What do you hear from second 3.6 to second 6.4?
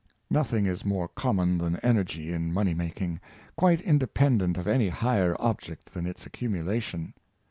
independent of any higher object than its